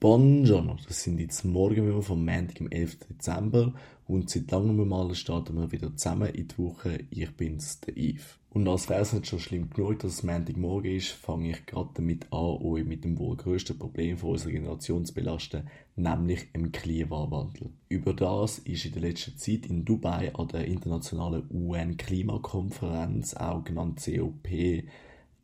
[0.00, 3.00] Buongiorno, das sind jetzt Morgenwürmer vom Montag, am 11.
[3.10, 3.74] Dezember
[4.06, 7.00] und seit langem mal starten wir wieder zusammen in die Woche.
[7.10, 8.38] Ich bin's, der Yves.
[8.48, 11.90] Und als wäre es nicht schon schlimm genug, dass es Montagmorgen ist, fange ich gerade
[11.92, 16.72] damit an, euch mit dem wohl grössten Problem von unserer Generation zu belasten, nämlich dem
[16.72, 17.68] Klimawandel.
[17.90, 24.00] Über das ist in der letzten Zeit in Dubai an der internationalen UN-Klimakonferenz, auch genannt
[24.02, 24.48] COP,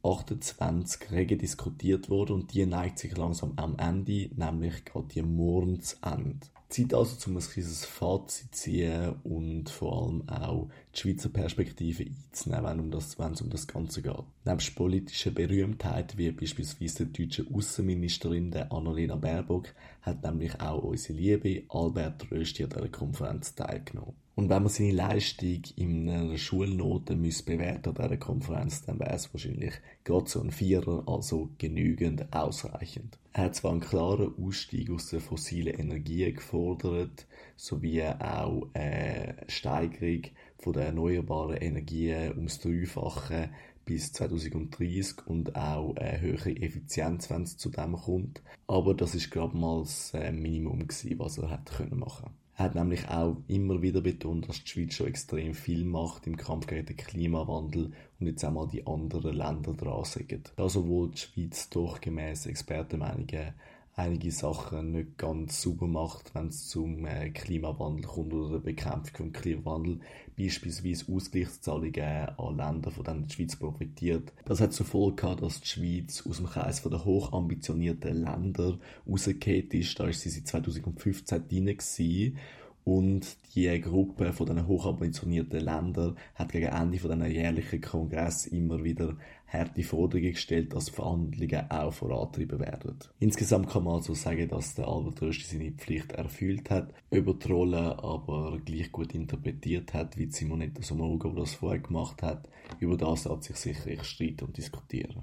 [0.07, 6.47] 28 rege diskutiert wurde und die neigt sich langsam am Ende, nämlich gerade die Mordsende.
[6.69, 12.05] Zeit also, um ein kleines Fazit zu ziehen und vor allem auch die Schweizer Perspektive
[12.05, 14.25] einzunehmen, wenn, um das, wenn es um das Ganze geht.
[14.45, 19.69] Nebst politischen Berühmtheiten wie beispielsweise der deutschen Außenministerin Annalena Baerbock
[20.03, 24.26] hat nämlich auch unsere liebe Albert Rösti an dieser Konferenz teilgenommen.
[24.37, 29.15] Und wenn man seine Leistung in einer Schulnote müsste bewerten an dieser Konferenz, dann wäre
[29.15, 29.73] es wahrscheinlich
[30.05, 33.19] gerade so ein Vierer, also genügend ausreichend.
[33.33, 37.27] Er hat zwar einen klaren Ausstieg aus den fossilen Energien gefordert,
[37.57, 40.25] sowie auch eine Steigerung
[40.59, 43.49] von der erneuerbaren Energien ums Dreifache
[43.87, 48.43] bis 2030 und auch eine höhere Effizienz, wenn es zu dem kommt.
[48.67, 52.35] Aber das ist gerade mal das äh, Minimum was er hat können machen.
[52.59, 56.39] Er hat nämlich auch immer wieder betont, dass die Schweiz schon extrem viel macht im
[56.39, 60.53] Kampf gegen den Klimawandel und jetzt einmal die anderen Länder dran sind.
[60.57, 63.53] Da sowohl die Schweiz doch gemäß Expertenmeinungen
[63.97, 69.17] einige Sachen nicht ganz sauber macht, wenn es zum äh, Klimawandel kommt oder der Bekämpfung
[69.17, 70.01] vom Klimawandel,
[70.37, 74.35] beispielsweise Ausgleichszahlungen an Länder, von denen die Schweiz profitiert.
[74.45, 78.79] Das hat zur Folge gehabt, dass die Schweiz aus dem Kreis der hochambitionierten Länder
[79.09, 79.99] rausgekehrt ist.
[79.99, 82.39] Da ist sie seit 2015 drin gewesen
[82.87, 88.85] und die Gruppe von den hochambitionierten Ländern hat gegen Ende von diesen jährlichen Kongress immer
[88.85, 89.17] wieder
[89.49, 92.97] harte Forderungen gestellt, dass Verhandlungen auch vorantrieben werden.
[93.19, 97.51] Insgesamt kann man also sagen, dass der Albert Rösti seine Pflicht erfüllt hat, über die
[97.51, 102.49] Rolle aber gleich gut interpretiert hat, wie Simonetta Sommaruga, das vorher gemacht hat.
[102.79, 105.23] Über das hat sich sicherlich streiten und diskutieren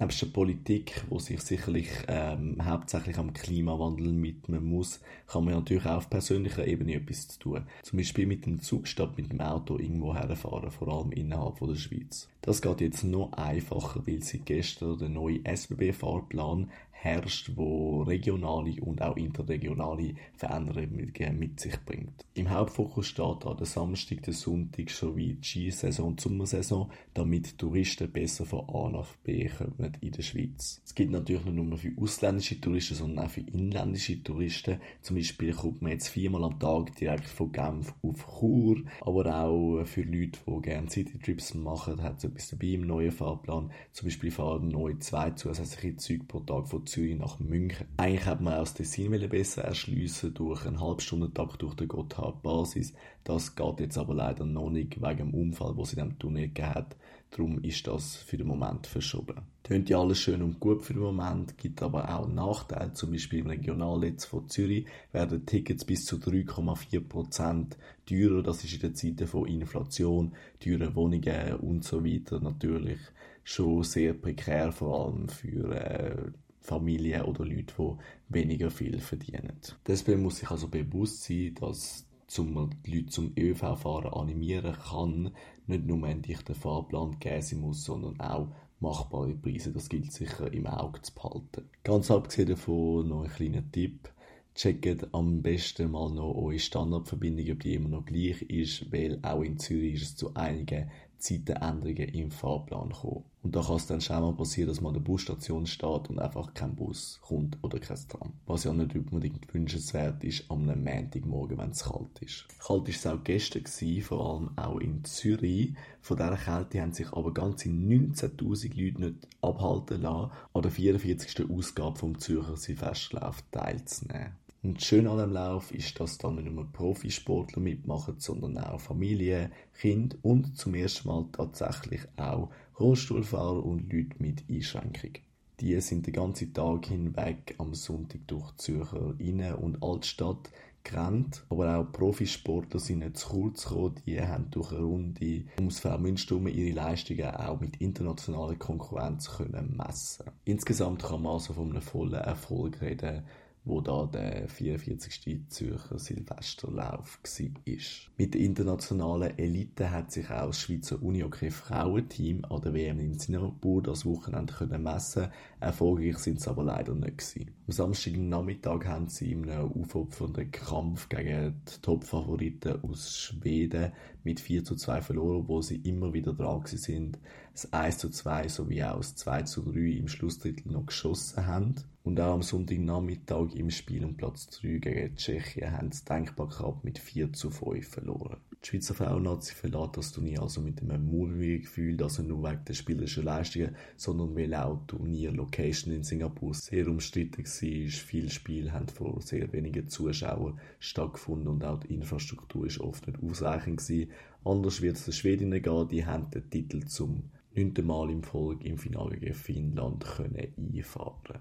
[0.00, 5.86] nebst der Politik, wo sich sicherlich ähm, hauptsächlich am Klimawandel widmen muss, kann man natürlich
[5.86, 7.66] auch auf persönlicher Ebene etwas zu tun.
[7.82, 11.68] Zum Beispiel mit dem Zug statt mit dem Auto irgendwo herfahren, vor allem innerhalb von
[11.68, 12.28] der Schweiz.
[12.42, 16.70] Das geht jetzt noch einfacher, weil seit gestern der neue SBB-Fahrplan
[17.02, 22.26] herrscht, wo regionale und auch interregionale Veränderungen mit sich bringt.
[22.34, 28.10] Im Hauptfokus steht da der Samstag, der Sonntag sowie die Skisaison und Sommersaison, damit Touristen
[28.10, 30.82] besser von A nach B kommen in der Schweiz.
[30.84, 34.78] Es gibt natürlich nicht nur für ausländische Touristen, sondern auch für inländische Touristen.
[35.00, 39.84] Zum Beispiel kommt man jetzt viermal am Tag direkt von Genf auf Chur, aber auch
[39.84, 43.70] für Leute, die gerne Citytrips machen, hat es etwas dabei im neuen Fahrplan.
[43.92, 47.86] Zum Beispiel fahren neu zwei zusätzliche Züge pro Tag von Zürich nach München.
[47.96, 52.94] Eigentlich hat man aus Tessin besser erschliessen durch einen Halbstundentakt durch die Gotthard-Basis.
[53.22, 56.48] Das geht jetzt aber leider noch nicht wegen dem Unfall, wo sie in diesem Tunnel
[56.48, 56.96] gegeben hat.
[57.30, 59.36] Darum ist das für den Moment verschoben.
[59.62, 62.92] Tönt ja alles schön und gut für den Moment, gibt aber auch Nachteile.
[62.92, 67.66] Zum Beispiel im Regionalnetz von Zürich werden Tickets bis zu 3,4%
[68.04, 68.42] teurer.
[68.42, 72.98] Das ist in den Zeiten von Inflation, teuren Wohnungen und so weiter natürlich
[73.44, 79.58] schon sehr prekär, vor allem für äh, Familien oder Leute, die weniger viel verdienen.
[79.86, 82.06] Deswegen muss ich also bewusst sein, dass
[82.38, 85.32] um die Leute zum ÖV-Fahren animieren kann,
[85.66, 88.48] nicht nur ein dichter Fahrplan geben muss, sondern auch
[88.78, 89.72] machbare Preise.
[89.72, 91.68] Das gilt sicher im Auge zu behalten.
[91.82, 94.08] Ganz abgesehen davon noch ein kleiner Tipp.
[94.54, 99.42] Checkt am besten mal noch eure Standardverbindung, ob die immer noch gleich ist, weil auch
[99.42, 103.24] in Zürich ist es zu einigen Zeitenänderungen im Fahrplan kommen.
[103.42, 106.18] Und da kann es dann schon mal passieren, dass man an der Busstation steht und
[106.18, 108.34] einfach kein Bus kommt oder kein Tram.
[108.46, 112.46] Was ja nicht unbedingt wünschenswert ist am Montagmorgen, wenn es kalt ist.
[112.58, 115.74] Kalt war es auch gestern, gewesen, vor allem auch in Zürich.
[116.02, 121.50] Von dieser Kälte haben sich aber ganze 19'000 Leute nicht abhalten lassen, an der 44.
[121.50, 124.32] Ausgabe vom Zürcher Silvesterlauf teilzunehmen.
[124.62, 129.52] Und schön an dem Lauf ist, dass da nicht nur Profisportler mitmachen, sondern auch Familien,
[129.78, 135.12] Kinder und zum ersten Mal tatsächlich auch Rollstuhlfahrer und Leute mit Einschränkung.
[135.60, 140.50] Die sind den ganzen Tag hinweg am Sonntag durch Zürcher Innen- und Altstadt
[140.82, 141.44] gerannt.
[141.48, 143.94] Aber auch Profisportler sind nicht zu kurz gekommen.
[144.06, 150.26] Die haben durch eine Runde ums Vermünstrum ihre Leistungen auch mit internationaler Konkurrenz können messen.
[150.44, 153.24] Insgesamt kann man also von einem vollen Erfolg reden
[153.64, 155.48] wo da der 44.
[155.48, 157.76] Zürcher Silvesterlauf war.
[158.16, 163.18] Mit der internationalen Elite hat sich auch das Schweizer Unihockey Frauenteam an der WM in
[163.18, 165.28] Singapur das Wochenende können messen.
[165.60, 167.50] Erfolgreich sind sie aber leider nicht gewesen.
[167.66, 173.92] Am Samstagnachmittag haben sie einem aufopfernden Kampf gegen die Top-Favoriten aus Schweden
[174.24, 177.18] mit 4 zu 2 verloren, wo sie immer wieder dran sind,
[177.52, 181.74] das 1 zu 2 sowie auch das 2 zu 3 im Schlussdrittel noch geschossen haben.
[182.02, 186.82] Und auch am Sonntagnachmittag im Spiel um Platz 3 gegen Tschechien haben sie denkbar gehabt
[186.82, 188.38] mit 4 zu 5 verloren.
[188.62, 192.74] Die Schweizer Frauennazi verlässt das Turnier also mit einem mulmigen Gefühl, er nur wegen der
[192.74, 197.90] spielerischen Leistungen, sondern weil auch die Turnier-Location in Singapur sehr umstritten war.
[197.90, 203.22] Viele Spiele haben vor sehr wenigen Zuschauern stattgefunden und auch die Infrastruktur ist oft nicht
[203.22, 204.10] ausreichend gewesen.
[204.44, 208.66] Anders wird es den Schwedinnen gehen, die haben den Titel zum neunten Mal im Folge
[208.66, 211.40] im Finale gegen Finnland können einfahren.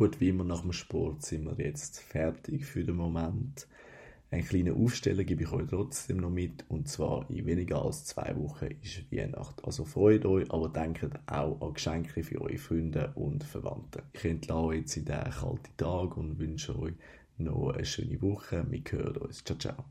[0.00, 3.68] Gut, wie immer nach dem Sport sind wir jetzt fertig für den Moment.
[4.30, 8.34] Einen kleinen Aufsteller gebe ich euch trotzdem noch mit, und zwar in weniger als zwei
[8.38, 9.62] Wochen ist Weihnachten.
[9.62, 14.02] Also freut euch, aber denkt auch an Geschenke für eure Freunde und Verwandte.
[14.14, 16.94] Ich entlasse jetzt in diesen kalten Tag und wünsche euch
[17.36, 18.64] noch eine schöne Woche.
[18.70, 19.44] Wir hören uns.
[19.44, 19.84] Ciao, ciao.